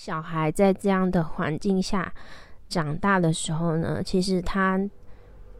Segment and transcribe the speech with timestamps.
[0.00, 2.14] 小孩在这样的环境下
[2.68, 4.80] 长大的时候呢，其实他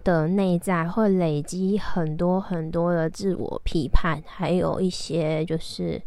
[0.05, 6.01] 的内在会累积很多很多的自我批判，还有一些就是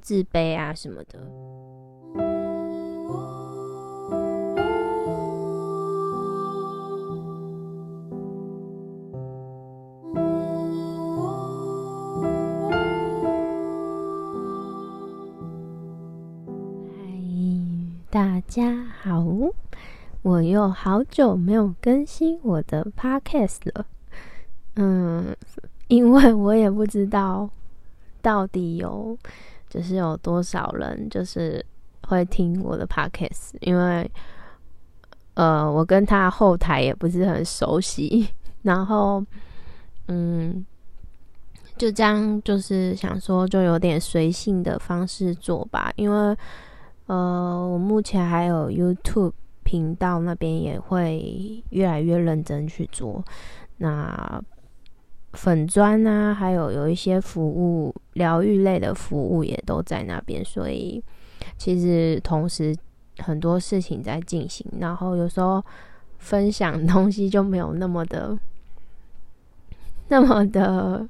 [0.00, 2.41] 自卑啊什么的。
[18.12, 19.24] 大家好，
[20.20, 23.86] 我又好久没有更新我的 podcast 了。
[24.76, 25.34] 嗯，
[25.88, 27.48] 因为我也不知道
[28.20, 29.16] 到底有
[29.70, 31.64] 就是有多少人就是
[32.02, 34.10] 会听我的 podcast，因为
[35.32, 38.28] 呃，我跟他后台也不是很熟悉，
[38.60, 39.24] 然后
[40.08, 40.62] 嗯，
[41.78, 46.36] 就这样就是想说，就有点随性的方式做吧，因为。
[47.06, 49.32] 呃，我目前还有 YouTube
[49.64, 53.22] 频道，那边也会越来越认真去做。
[53.78, 54.40] 那
[55.32, 61.02] 粉砖啊，还有有一些服务疗愈类的服务也都在那边，所以
[61.58, 62.74] 其实同时
[63.18, 64.64] 很多事情在进行。
[64.78, 65.62] 然后有时候
[66.18, 68.38] 分享东西就没有那么的、
[70.08, 71.06] 那么的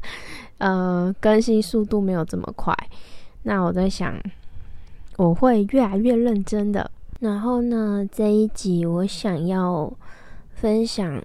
[0.58, 2.74] 呃，更新速度没有这么快。
[3.42, 4.18] 那我在想。
[5.22, 6.90] 我会越来越认真的。
[7.20, 9.92] 然后呢，这一集我想要
[10.50, 11.22] 分享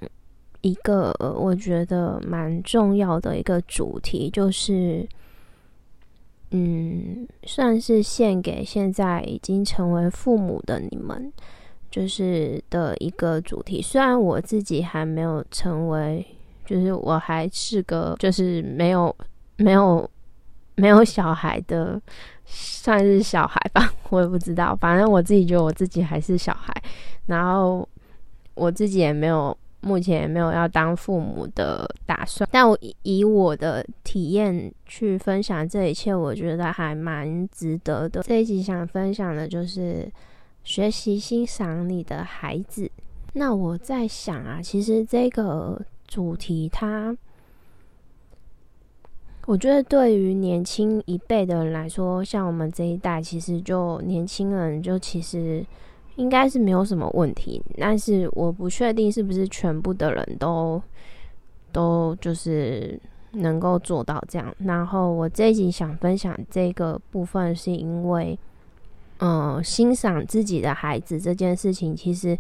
[0.62, 5.08] 一个我觉得蛮重要的一个主题，就是，
[6.52, 11.34] 嗯，算是献给现在已经成为父母的你们，
[11.90, 13.82] 就是的一个主题。
[13.82, 16.24] 虽然我自己还没有成为，
[16.64, 19.16] 就是我还是个，就是没有
[19.56, 20.08] 没有
[20.78, 22.02] 没有小孩的。
[22.50, 24.74] 算是小孩吧， 我也不知道。
[24.78, 26.74] 反正我自己觉得我自己还是小孩，
[27.26, 27.86] 然后
[28.54, 32.48] 我自己也没有，目前也没有要当父母的打算。
[32.50, 38.24] 但我以我的体验去分享这一切，我觉得还蛮值得的。
[38.24, 40.10] 这一集想分享的就是
[40.64, 42.90] 学习欣赏你的孩子。
[43.34, 47.14] 那我在想啊，其实这个主题它。
[49.48, 55.66] 我觉得对于年轻一辈的人来说，像我们这一代，其实就年轻人就其实
[56.18, 57.64] 应该是没有什么问题。
[57.78, 60.82] 但是我不确定是不是全部的人都
[61.72, 63.00] 都就是
[63.32, 64.54] 能够做到这样。
[64.58, 68.38] 然后我这一集想分享这个部分，是因为
[69.20, 72.38] 嗯，欣赏自己的孩子这件事情，其实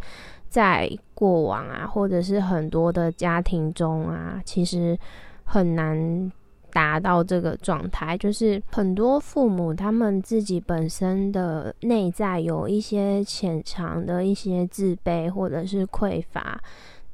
[0.50, 5.00] 在过往啊，或者是很多的家庭中啊，其实
[5.45, 6.29] 很难。
[6.77, 16.61] 达到这个状态，就是很多父母他们自己本身的内在有一些潜藏的一些自卑或者是匮乏，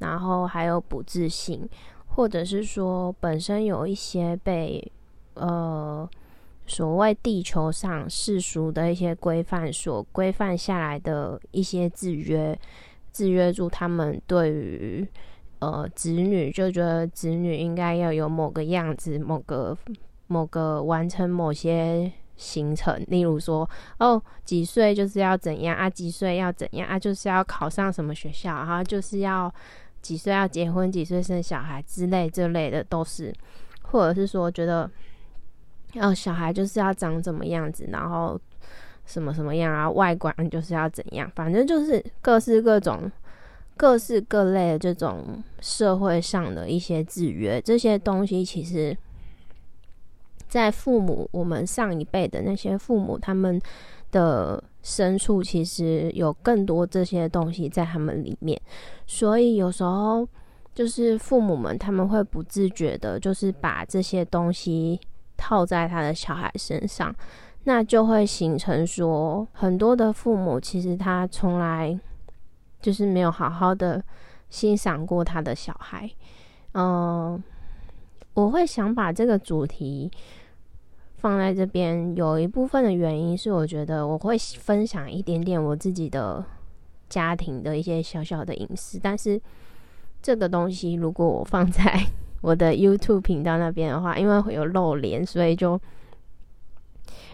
[0.00, 1.66] 然后还有不自信，
[2.08, 4.92] 或者是说本身有一些被
[5.32, 6.06] 呃
[6.66, 12.54] 所谓地球上世俗的一些规范所规范下来的一些制约，
[13.14, 15.08] 制约住他们对于。
[15.64, 19.74] 呃，子女就觉得子女应该要有某个样子，某个
[20.26, 29.52] 某个完成某些行程，例如说，哦，几岁就是要怎样啊，几岁要怎样啊，就是要考上什么学校，然后就是要
[30.02, 33.32] 几岁要结婚，几岁生小孩之类这类的都是，
[33.82, 34.90] 或者是说觉得，
[36.00, 38.38] 哦，小孩就是要长怎么样子，然后
[39.06, 43.10] 什么什么样啊，外观就是要怎样，反正就是各式各种。
[43.76, 48.96] 各式各类的这种社会上的一些制约，这些东西其实，
[50.48, 53.60] 在父母我们上一辈的那些父母，他们
[54.12, 58.60] 的深处其实有更多这些东西在他们里面，
[59.08, 60.26] 所以有时候
[60.72, 65.00] 就是父母们他们会不自觉的，就是把这些东西
[65.36, 67.12] 套在他的小孩身上，
[67.64, 71.98] 那就会形成说，很多的父母其实他从来。
[72.84, 74.04] 就是没有好好的
[74.50, 76.10] 欣赏过他的小孩，
[76.74, 77.42] 嗯，
[78.34, 80.10] 我会想把这个主题
[81.16, 86.44] 放在这边，有一部分的原因是我觉得我会分享一点点我自己的
[87.08, 89.40] 家庭的一些小小的隐私，但是
[90.20, 92.06] 这个东西如果我放在
[92.42, 95.80] 我的 YouTube 频道那边的话，因为会有露脸，所以就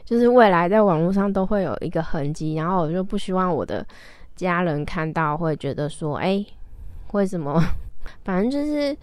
[0.05, 3.85] 就是未来在网络上都会有一个痕迹，然后我就不希望我的。
[4.41, 6.45] 家人看到会觉得说：“哎，
[7.13, 7.63] 为什么？
[8.25, 8.97] 反正就是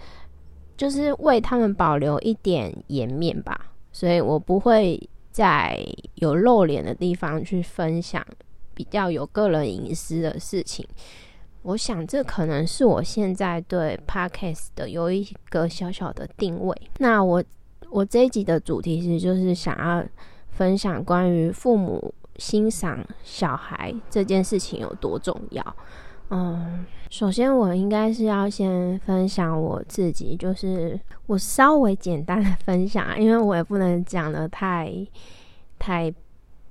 [0.76, 3.72] 就是为他们保留一点颜面吧。
[3.92, 5.00] 所以我不会
[5.32, 5.80] 在
[6.16, 8.24] 有露脸的地方去分享
[8.74, 10.86] 比较有个人隐私的事情。
[11.64, 16.76] 我想这可能是我现在对 podcast 的有一个小小的定位。
[17.00, 17.44] 那我
[17.90, 20.04] 我这一集的主题其实就是想要
[20.52, 25.76] 分享关于父母欣赏小孩这件事情有多重要。
[26.30, 34.94] 嗯，首先我应该是要先分享我自己，就是我稍微简单的分享，因为我也不能讲的太
[35.80, 36.14] 太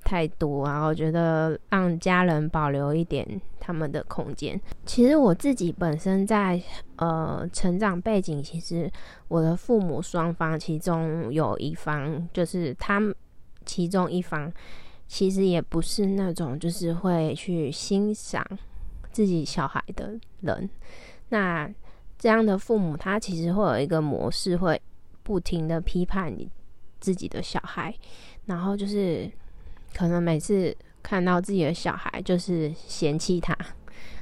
[0.03, 0.85] 太多啊。
[0.85, 4.61] 我觉得让家人保留一点他们的空间。
[4.85, 6.61] 其实我自己本身在
[6.97, 8.87] 呃成长背景，其实
[9.27, 13.01] 我的父母双方其中有一方，就是他
[13.65, 14.53] 其中一方，
[15.07, 18.45] 其实也不是那种就是会去欣赏。
[19.09, 20.69] 自己小孩的人，
[21.29, 21.67] 那
[22.19, 24.79] 这样的父母，他其实会有一个模式，会
[25.23, 26.47] 不停的批判你
[26.99, 27.91] 自己的小孩，
[28.45, 29.27] 然后就是
[29.95, 33.57] 可能每次看到自己的小孩，就是嫌弃他，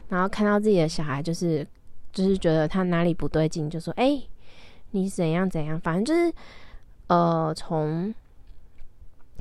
[0.07, 1.67] 然后看到自己的小孩，就是
[2.13, 4.21] 就是觉得他哪里不对劲，就说：“哎，
[4.91, 6.33] 你怎样怎样。”反正就是
[7.07, 8.15] 呃，从。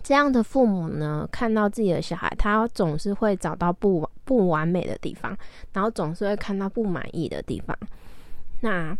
[0.04, 5.34] 这样的父母呢，看到自己的小孩，他总是会找到不不完美的地方，
[5.72, 7.74] 然后总是会看到不满意的地方。
[8.60, 8.94] 那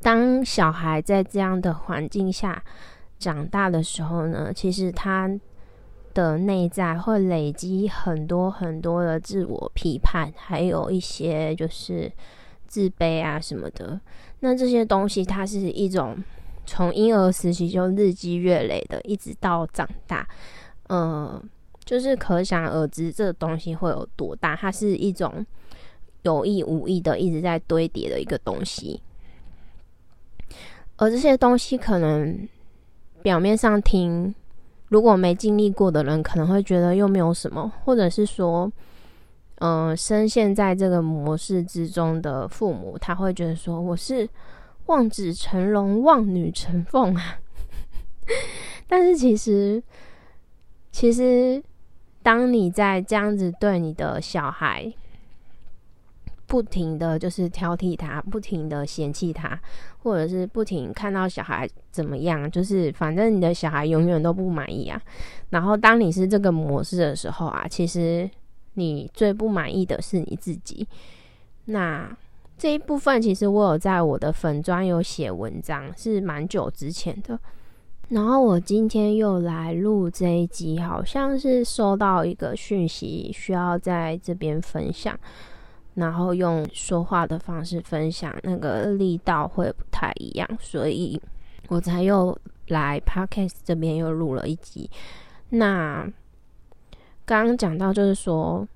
[0.00, 2.62] 当小孩在这样的环境下
[3.18, 5.28] 长大的时候呢，其实他
[6.14, 12.10] 的内在会累积很多很多的自我批判，还有一些就是
[12.68, 14.00] 自卑啊什么的。
[14.38, 16.16] 那这些东西，它是一种。
[16.72, 20.24] 从婴儿时期就日积月累的，一直到长大，
[20.88, 21.42] 嗯，
[21.84, 24.54] 就是可想而知，这个东西会有多大。
[24.54, 25.44] 它是一种
[26.22, 29.02] 有意无意的一直在堆叠的一个东西，
[30.94, 32.48] 而这些东西可能
[33.20, 34.32] 表面上听，
[34.86, 38.70] 如果没经历过的人，可能会觉得又没有什么，或者是说，
[39.56, 44.28] 嗯，深陷在这个模式之中的父母，他会觉得说，我是。
[44.90, 47.38] 望子成龙，望女成凤啊！
[48.88, 49.80] 但是其实，
[50.90, 51.62] 其实，
[52.24, 54.92] 当你在这样子对你的小孩，
[56.48, 59.56] 不停的就是挑剔他，不停的嫌弃他，
[60.02, 65.00] 或者是不停看到小孩怎么样，就是反正你的小孩永远都不满意啊。
[65.50, 68.28] 然后当你是这个模式的时候啊，其实
[68.74, 70.84] 你最不满意的是你自己。
[71.66, 72.16] 那。
[72.60, 77.40] 这一部分其实我有在我的粉砖有写文章，是蛮久之前的。
[78.10, 85.18] 然后我今天又来录这一集，好像是收到一个讯息，需要在这边分享，
[85.94, 91.18] 然后用说话的方式分享，那个力道会不太一样，所以
[91.68, 94.90] 我才又来 podcast 这边又录了一集。
[95.48, 96.06] 那
[97.24, 98.68] 刚刚讲到就是说。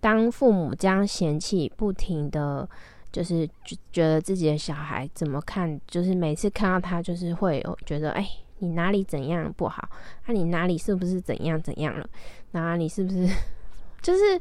[0.00, 2.68] 当父母这样嫌弃，不停的，
[3.10, 3.48] 就是
[3.92, 8.28] 觉得自己的小孩怎么看，就是每次看到他，就是会有觉得，哎，
[8.58, 9.88] 你哪里怎样不好？
[10.26, 12.08] 那你哪里是不是怎样怎样了？
[12.52, 13.28] 那你是不是？
[14.02, 14.40] 就是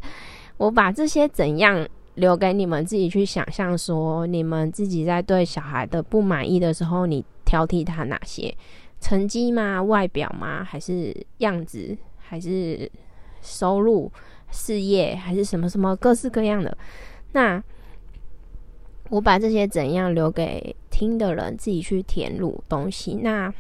[0.58, 8.56] 我把这些怎样留给你们自己去想象，说你们自己在对小孩的不满意的时候，你挑剔他哪些？
[9.02, 9.82] 成绩吗？
[9.82, 10.64] 外表吗？
[10.64, 11.98] 还是样子？
[12.18, 12.90] 还是
[13.42, 14.12] 收入？
[14.56, 16.76] 事业还是什么什么各式各样的，
[17.34, 17.62] 那
[19.10, 23.16] 我把这些怎样留给听的人自己去填入东西。
[23.22, 23.54] 那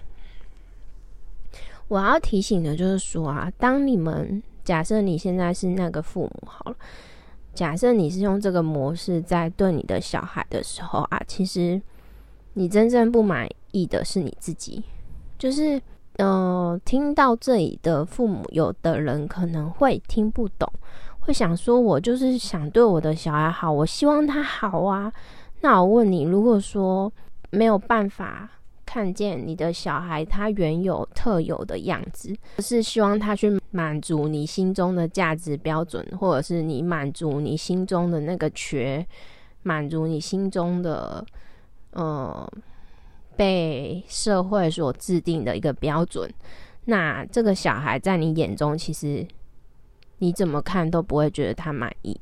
[1.90, 6.78] 我要提醒的就是说啊，当你们假设你现在是那个父母好了，
[7.54, 11.80] 假设你是用这个模式在对你的小孩的时候啊，其实
[12.54, 14.84] 你真正不满意的是你自己，
[15.38, 15.82] 就是。
[16.18, 20.72] 呃，听到这里的父母，有的人可能会听不懂，
[21.20, 25.12] 会想说：“我就是想对我的小孩好，我希望他好啊。”
[25.60, 27.12] 那我问你，如果说
[27.50, 28.50] 没有办法
[28.86, 39.06] 看见你的小孩他原有特有的样子，是希望他去满足你心中的价值标准，或者是你满足你心中的那个缺，
[39.64, 41.26] 满足你心中的
[41.92, 42.50] 呃。
[43.36, 46.32] 被社会所制定的一个标准，
[46.86, 49.26] 那这个小孩在你眼中，其实
[50.20, 52.20] 你怎么看都不会觉得他满意，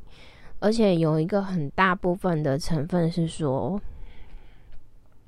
[0.60, 3.79] 而且有一个很大部分的成分是说，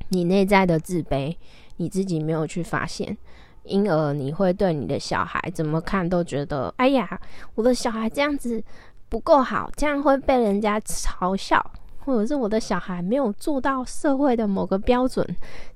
[0.10, 1.36] 你内在的自卑，
[1.78, 3.18] 你自己没有去发现，
[3.64, 7.20] 因而你会对你的小孩怎么看都觉得，哎呀，
[7.56, 8.64] 我的小孩这样子
[9.10, 11.72] 不够好，这样会被人家嘲笑。
[12.06, 15.26] 或者是我的小孩没有做到社会的某个标准，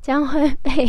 [0.02, 0.88] 这样会被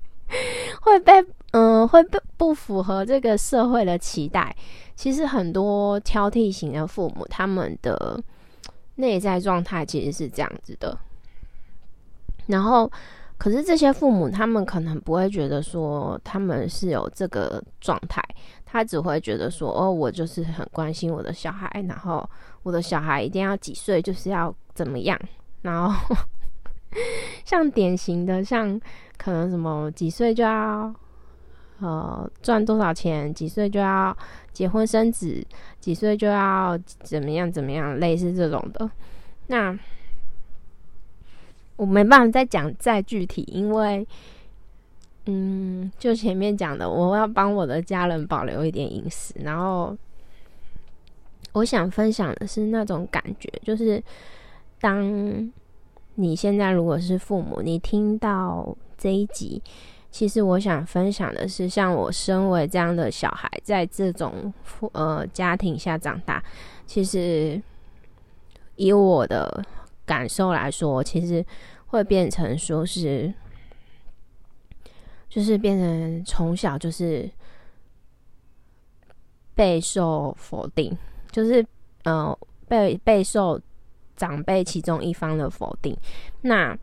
[0.82, 1.12] 会被
[1.52, 4.54] 嗯会被不符合这个社会的期待，
[4.94, 8.22] 其实很多挑剔型的父母，他们的
[8.96, 10.96] 内在状态其实是这样子的。
[12.46, 12.90] 然后，
[13.38, 18.22] 可是这些父母，他们可能不会觉得说他们是有这个状态，
[18.66, 22.28] 他只会觉得说，哦，我就是很关心我的小孩，然后
[22.64, 25.16] 我的小孩一定要几岁就是要怎么样，
[25.62, 26.16] 然后
[27.46, 28.80] 像典型的，像
[29.16, 30.92] 可能什么几岁就要
[31.78, 34.14] 呃赚多少钱，几岁就要
[34.52, 35.46] 结婚生子，
[35.78, 38.90] 几岁就要怎么样怎么样，类似这种的，
[39.46, 39.78] 那。
[41.76, 44.06] 我没办法再讲再具体，因为，
[45.26, 49.34] 嗯，就前面讲的，我要帮我的家人保留一点隐私。
[49.40, 49.92] 然后，
[51.54, 54.00] 我想分享的是那种感觉，就是
[54.78, 55.50] 当
[56.16, 59.62] 你现在如果是父母，你听到这一集，
[60.10, 66.44] 其实我想分享的是，像我身为这样的小孩，在这种父呃家庭下长大，
[66.86, 67.60] 其实
[68.76, 69.64] 以我的。
[70.06, 71.42] 感受来说，其实
[71.86, 73.32] 会变成说是，
[75.30, 77.26] 就是变成从小就是
[79.54, 80.94] 备受否定，
[81.34, 81.66] 就是
[82.04, 82.38] 呃
[82.68, 83.60] 被备受
[84.16, 85.94] 长辈其中一方的否定。
[86.42, 86.78] 那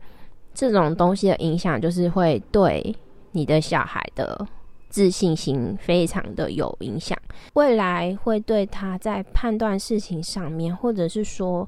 [0.52, 2.94] 这种东西的影响，就是会对
[3.30, 4.46] 你的小孩的
[4.90, 7.18] 自信心非常的有影响，
[7.54, 11.66] 未来会对他在判断事情上面，或者是说。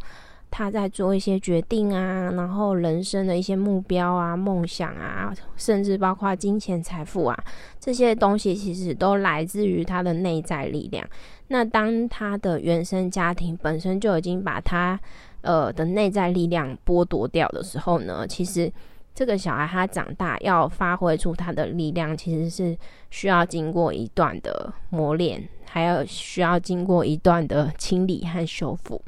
[0.56, 7.36] 他在做一些决定啊，然后人生的一些目标啊、梦想啊，甚至包括金钱财富啊，
[7.80, 11.04] 这些东西其实都来自于他的内在力量。
[11.48, 14.96] 那当他的原生家庭本身就已经把他
[15.40, 18.72] 呃的内在力量剥夺掉的时候呢，其实
[19.12, 22.78] 这个小孩他长大要发挥出他的力量，其实是
[23.10, 29.02] 需要经过一段的磨练，还有需要经过一段的清理和修复。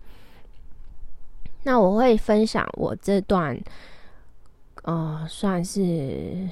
[1.67, 3.61] 那我会分享我这段，
[4.85, 6.49] 呃，算是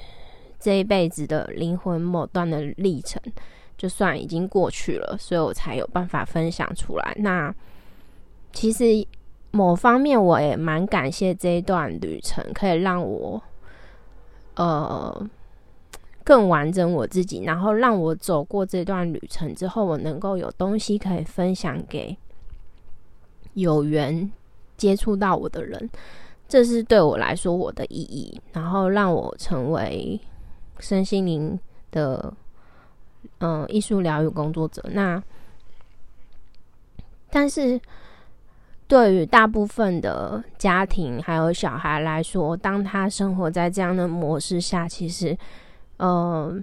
[0.58, 3.22] 这一辈子的灵魂某段的历程，
[3.78, 7.14] 就算已经过去了，所以我才有办法分享出来。
[7.20, 7.54] 那
[8.52, 9.06] 其实
[9.52, 13.40] 某方面我也蛮感谢这一段旅程，可以让我
[14.56, 15.30] 呃
[16.24, 22.18] 更完整我自己，然后让我走过这段旅程之后，我能够有东西可以分享给
[23.52, 24.28] 有缘。
[24.84, 25.88] 接触到我的人，
[26.46, 30.20] 这是对我来说我的意义，然后让我成为
[30.78, 31.58] 身心灵
[31.90, 32.30] 的
[33.38, 34.84] 嗯艺术疗愈工作者。
[34.92, 35.22] 那
[37.30, 37.80] 但是
[38.86, 45.34] 对于大部分的家庭还有小孩来说，当他生活在这样的模式下，其实
[45.96, 46.62] 嗯。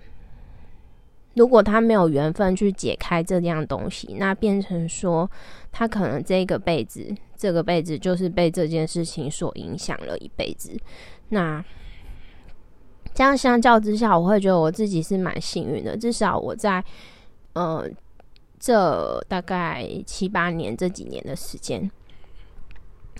[1.35, 5.29] 如果他没有缘分去解开这样东西，那变成说
[5.71, 10.77] 他可能这个辈子，这个辈子就是被这件事情所影响了一辈子。
[11.29, 11.63] 那
[13.13, 16.83] 这样相较之下，我会觉得我自己是蛮幸运的，至少我在
[17.53, 17.89] 呃
[18.59, 21.89] 这大概七八年这几年的时间，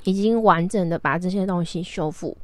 [0.04, 2.36] 已经完整的把这些东西修复。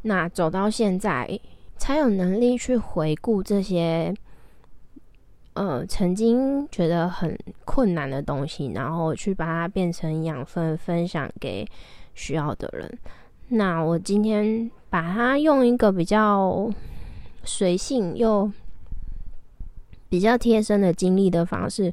[0.00, 1.38] 那走到现在，
[1.76, 4.14] 才有能力去回顾这些。
[5.60, 11.68] 呃，曾经觉得很困难的东西，然后去把它变成养分，分享给
[12.14, 12.98] 需要的人。
[13.48, 16.66] 那我今天把它用一个比较
[17.44, 18.50] 随性又
[20.08, 21.92] 比较贴身的经历的方式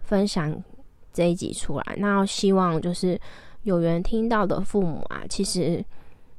[0.00, 0.62] 分享
[1.10, 1.96] 这一集出来。
[1.96, 3.18] 那希望就是
[3.62, 5.82] 有缘听到的父母啊，其实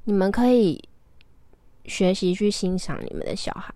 [0.03, 0.87] 你们可以
[1.85, 3.73] 学习去欣赏你们的小孩。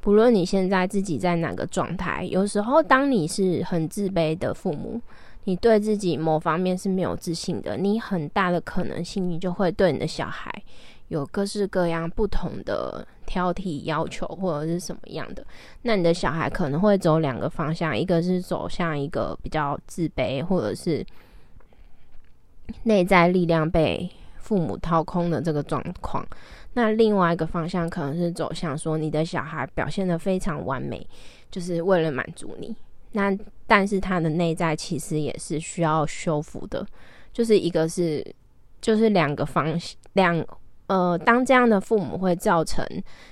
[0.00, 5.00] 不论你现在自己在哪个状态，有时候当你是很自卑的父母，
[5.44, 10.50] 你对自己某方面是没有自信的，你很大的可能性，你就会对你的小孩
[11.08, 15.44] 有各式各样不同的挑剔要求或者是什么样的。
[15.82, 21.04] 那你的小孩可能会走两个方向，一个是走向一个比较自卑，或者是
[22.84, 26.26] 内在力量被父母掏空的这个状况。
[26.74, 31.04] 那另外一个方向可能是走向说，你的小孩表现的非常完美，
[31.50, 32.74] 就是为了满足你。
[33.12, 36.86] 那但是他的内在其实也是需要修复的，
[37.32, 38.24] 就是一个是
[38.80, 39.76] 就是两个方
[40.12, 40.44] 两
[40.88, 42.86] 呃，当这样的父母会造成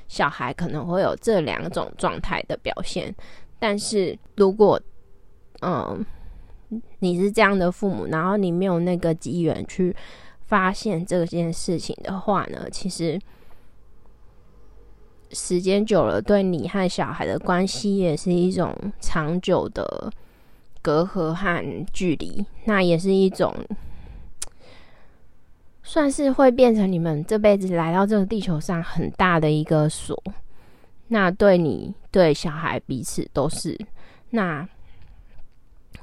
[0.09, 3.15] 小孩可能会有这两种状态的表现。
[3.59, 4.81] 但是如果
[5.63, 6.05] 嗯
[6.99, 9.95] 你是这样的父母，然后你没有那个机缘去
[10.47, 13.21] 发现这件事情的话呢，其实。
[15.33, 20.11] 时间久了，对你和小孩的关系也是一种长久的
[20.81, 23.53] 隔阂和距离，那也是一种，
[25.83, 30.23] 算是会变成你们这辈子来到这个地球上很大的一个锁。
[31.09, 33.77] 那对你对小孩彼此都是。
[34.31, 34.67] 那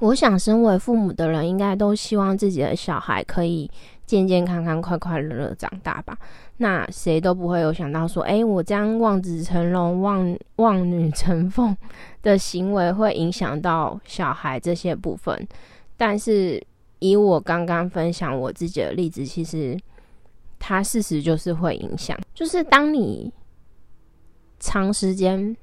[0.04, 3.70] 我想，身为父母的人，应该都希望自己的小孩可以
[4.04, 6.14] 健健康康、快快乐乐长大吧。
[6.58, 11.74] 那谁都不会有想到说，哎，我这样望子成龙、望望女成凤
[12.20, 15.48] 的行为会影响到小孩这些部分。
[15.96, 16.62] 但是
[16.98, 19.74] 以我刚刚分享我自己的例子，其实
[20.58, 22.14] 它事实就是会影响。
[22.34, 23.32] 就是当你
[24.60, 25.56] 长时间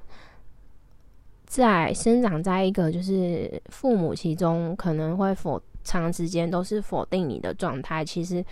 [1.52, 8.42] 在生长在一个就是父母其中可能会否长时间都是否定你的状态，其实。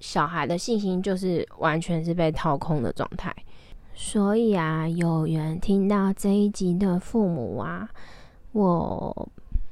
[0.00, 3.32] 小孩的信心就是完全是被掏空的状态，
[3.94, 7.88] 所以啊，有缘听到这一集的父母啊，
[8.50, 9.28] 我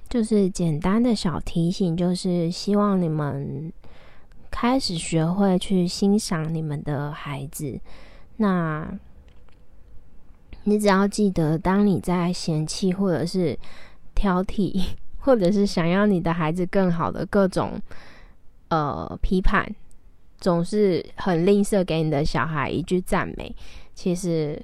[0.08, 3.72] 就是简单的小提醒，就是希望你们
[4.52, 7.80] 开始学会去欣赏你们的孩子。
[8.36, 8.88] 那
[10.70, 13.58] 你只要记得，当你在嫌弃或者是
[14.14, 14.80] 挑剔，
[15.18, 17.72] 或者是想要你的孩子更好的各种
[18.68, 19.68] 呃批判。
[20.38, 23.54] 总是很吝啬给你的小孩一句赞美，
[23.94, 24.58] 其实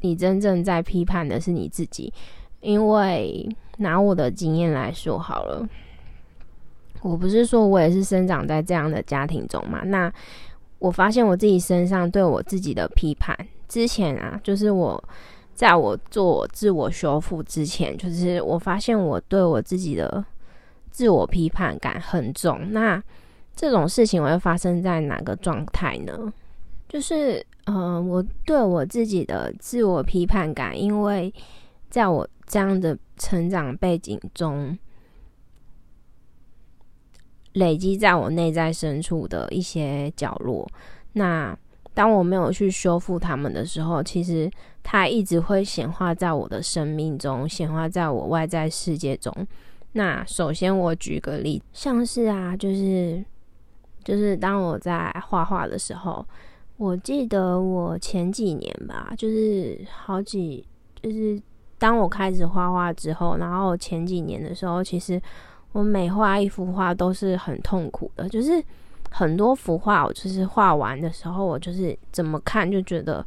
[0.00, 2.12] 你真正在批判的是你自己。
[2.60, 5.68] 因为拿我的经验来说好了，
[7.02, 9.82] 我不是说我也是生长在这样的家庭中嘛？
[9.84, 10.12] 那
[10.80, 13.36] 我发现我自己身上对我自己的批判，
[13.72, 15.02] 之前啊，就是我
[15.54, 20.22] 在我做自我修复之前，就是我发现我对我自己的
[20.90, 22.70] 自我批判感很重。
[22.70, 23.02] 那
[23.56, 26.30] 这种事情会发生在哪个状态呢？
[26.86, 31.32] 就是，嗯，我对我自己的自我批判感，因为
[31.88, 34.78] 在我这样的成长背景中，
[37.54, 40.68] 累积在我内在深处的一些角落。
[41.14, 41.56] 那
[41.94, 44.50] 当我没有去修复他们的时候，其实
[44.82, 49.32] 它一直会显化在我的生命中，显化在我外在世界中。
[49.92, 53.24] 那首先，我举个例子，像是啊，就是。
[54.04, 56.26] 就是当我在画画的时候，
[56.76, 60.66] 我记得我前几年吧，就是好几，
[61.00, 61.40] 就是
[61.78, 65.22] 当我开始画画之后，然后前几年的时候，其实
[65.70, 68.60] 我每画一幅画都是很痛苦的，就是
[69.12, 73.24] 很多幅画我就是画完的时候，我就是怎么看就觉得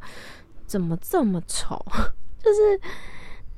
[0.66, 1.80] 怎么这么丑，
[2.42, 2.80] 就是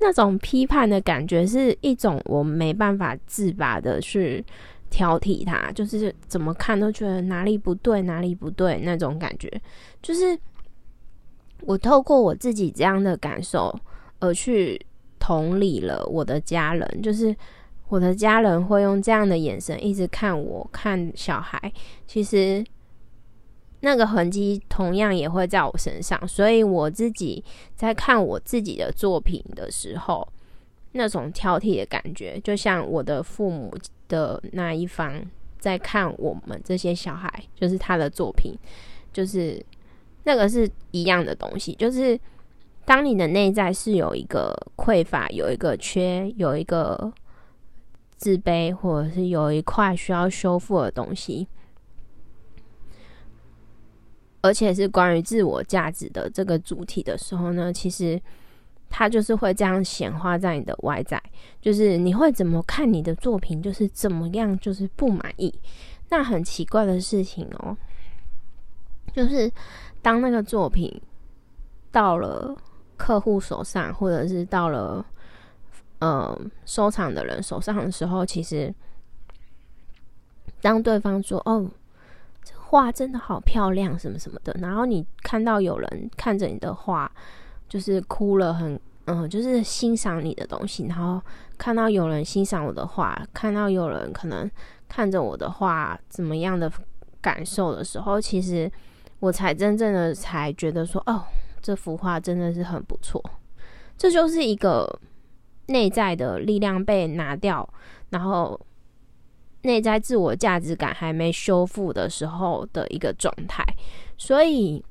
[0.01, 4.45] 那种批判的感觉是一种我没办法自拔的去。
[4.91, 9.61] 挑剔他，就是怎么看都觉得哪里不对，哪里不对那种感觉。
[10.01, 10.35] 就是
[11.61, 13.79] 我透过我自己这样的感受，
[14.19, 14.81] 而去
[15.19, 17.03] 同理了我的家人。
[17.03, 17.37] 就是
[17.89, 21.73] 我的家人会用这样的眼神一直看我，看小孩。
[22.07, 22.65] 其实
[23.81, 26.27] 那个痕迹同样也会在我身上。
[26.29, 30.27] 所以我自己在看我自己的作品的时候，
[30.93, 33.73] 那种挑剔的感觉，就像我的父母。
[34.09, 35.23] 的那一方
[35.59, 38.55] 在看我们这些小孩，就是他的作品，
[39.13, 39.63] 就是
[40.25, 41.75] 那个是一样的东西。
[41.75, 42.19] 就是
[42.87, 47.13] 当你的内在是有一个匮乏、有一个缺、有一个
[48.19, 51.49] 自卑，或者是有一块需要修复的东西，
[54.43, 58.21] 而且是关于自我价值的这个主体的时候呢，其实。
[58.91, 61.23] 它就是会这样显化在你的外在，
[61.61, 65.53] 就是你会怎么看你的作品，就是怎么样，就是不满意。
[66.09, 67.77] 那很奇怪的事情哦，
[69.13, 69.53] 就是
[70.01, 70.99] 当那个作品
[71.93, 72.57] 到了
[72.97, 75.05] 客户手上，或者是到了
[76.01, 78.75] 嗯收藏的人手上的时候，其实
[80.61, 81.71] 当对方说：“哦，
[82.43, 87.11] 这画真的好漂亮，什么什么的。”然后你看到有人看着你的画。
[87.69, 91.21] 就是哭了，很嗯，就是欣赏你的东西，然后
[91.59, 94.51] 看到有人欣赏我的画，看到有人可能
[94.89, 96.73] 看着我的画怎么样的
[97.21, 98.73] 感受的时候，其实
[99.21, 101.25] 我才真正的才觉得说，哦，
[101.61, 103.23] 这幅画真的是很不错。
[103.99, 104.99] 这就是一个
[105.69, 107.67] 内在的力量被拿掉，
[108.11, 108.61] 然后
[109.63, 113.65] 内在自我价值感还没修复的时候的一个状态，
[114.19, 114.85] 所以。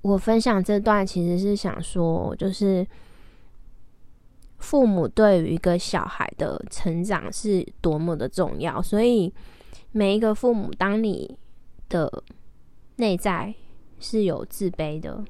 [0.00, 2.86] 我分享这段其实是想说，就是
[4.56, 8.80] 父母对于一个小孩的成长是多么的重要。
[8.80, 9.30] 所以
[9.92, 11.36] 每一个父母，当你
[11.90, 12.10] 的
[12.96, 13.54] 内在
[14.00, 15.22] 是有自卑的，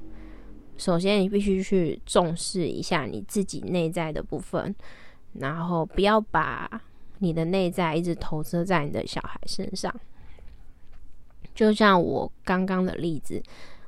[0.77, 4.75] 首先你必须去重视一下你自己内在的部分。
[5.37, 6.81] 然后不要把
[7.19, 9.93] 你的内在一直投射在你的小孩身上。
[11.53, 13.43] 就像我刚刚的例子，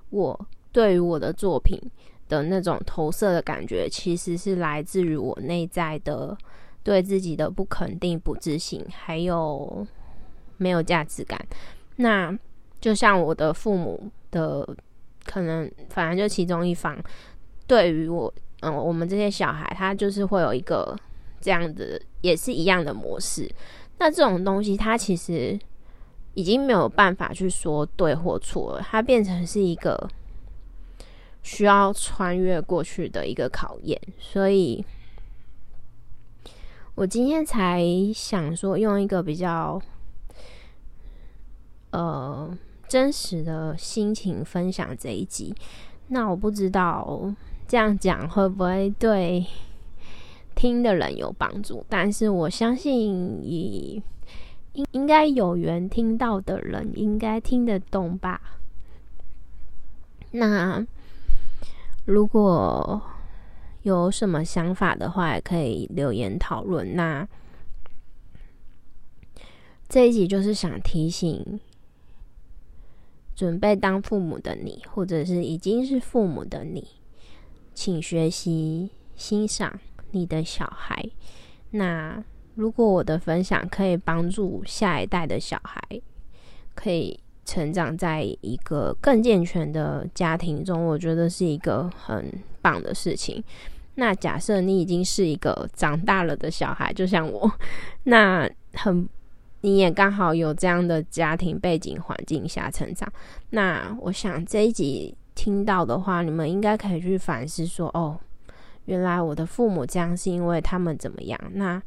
[0.10, 1.80] 我对于我的作品
[2.28, 6.38] 的那种投射的感觉，其实是来自于我内在的
[6.84, 9.88] 对自己的不肯定、不自信，还有
[10.58, 11.40] 没有价值感。
[11.96, 12.38] 那
[12.82, 14.68] 就像我的父母的，
[15.28, 16.98] 可能反正就其中一方，
[17.68, 20.98] 对于我，嗯，我们这些小孩，他就是会有一个
[21.40, 23.48] 这样子，也是一样的模式。
[24.00, 25.60] 那这种东西，它其实。
[26.34, 30.08] 已经没有办法去说对或错了，它变成是一个
[31.42, 34.00] 需要穿越过去的一个考验。
[34.20, 34.86] 所以，
[36.94, 39.82] 我今天才想说用一个比较
[41.90, 42.56] 呃
[42.88, 45.54] 真实的心情分享这一集。
[46.08, 47.34] 那我不知道
[47.68, 49.46] 这样讲会不会对
[50.56, 54.02] 听的人有帮助，但是我相信以。
[54.74, 58.40] 应应该有缘听到的人，应该听得懂吧？
[60.34, 60.86] 那
[62.06, 63.02] 如果
[63.82, 66.96] 有什么想法的话，也可以留言讨论。
[66.96, 67.28] 那
[69.90, 71.60] 这一集就是想提醒
[73.38, 76.86] 准备当父母的你，或者是已经是父母的你，
[77.74, 79.80] 请学习欣赏
[80.12, 81.10] 你的小孩。
[81.70, 82.22] 那。
[82.58, 85.80] 如果我的分享可以帮助下一代的小孩，
[86.74, 93.44] 可以成长在一个更健全的家庭中，我觉得是一个很棒的事情。
[93.94, 97.48] 那假设你已经是一个长大了的小孩，就像我，
[98.06, 99.08] 那很
[99.62, 103.12] 你也刚好有这样的家庭背景环境下成长，
[103.50, 108.18] 那我想这一集听到的话，你们应该可以去反思说：哦，
[108.86, 111.40] 原来我的父母这样是因为他们怎么样？
[111.54, 111.82] 那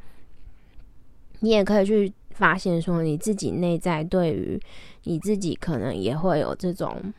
[1.39, 4.59] 你也可以去发现，说你自己内在对于
[5.03, 7.13] 你自己可能也会有这种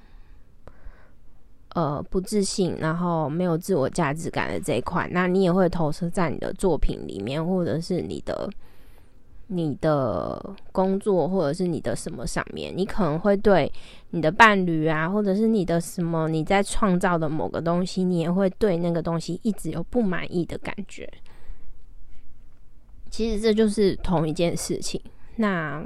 [1.75, 8.49] 呃不自信，然后没有自我价值感的这一块，那你也会投射在你的作品里面，或者是你的
[9.49, 13.71] 你的工作，或者是你的什么上面，你可能会对
[14.11, 21.11] 你的伴侣啊，或者是你的什么你在创造的某个东西，你也会对那个东西一直有不满意的感觉。
[23.11, 24.99] 其实这就是同一件事情。
[25.37, 25.85] 那，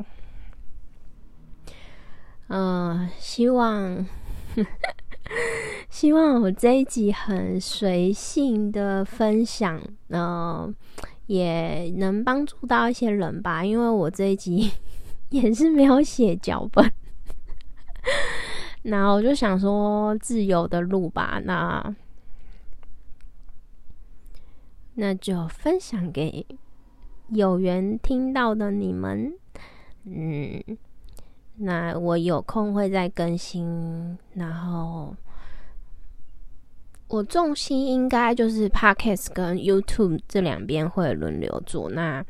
[2.46, 4.06] 呃，希望
[5.90, 10.72] 希望我这一集很随性的分享，呃，
[11.26, 13.64] 也能帮助到一些人吧。
[13.64, 14.70] 因为我这一集
[15.30, 16.90] 也是没有写脚本，
[18.82, 21.40] 那我就想说自由的路吧。
[21.44, 21.94] 那
[24.94, 26.46] 那就分享给。
[27.30, 29.32] 有缘听到的你们，
[30.04, 30.62] 嗯，
[31.56, 34.16] 那我有空会再更新。
[34.34, 35.12] 然后
[37.08, 41.88] 我重心应该就是 Podcast 跟 YouTube 这两边会轮流做。
[41.90, 42.24] 那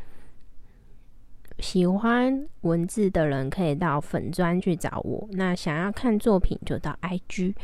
[1.59, 7.55] 喜欢文字的人可以到粉专去找我，那想要看作品就到 IG，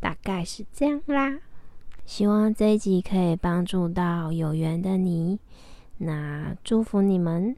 [0.00, 1.40] 大概是这样啦。
[2.04, 5.40] 希望这一集可以帮助到有缘的你。
[5.96, 7.56] 那祝福你们。